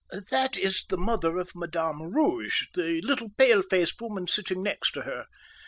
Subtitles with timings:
[0.31, 5.27] "That is the mother of Madame Rouge, the little palefaced woman sitting next to her.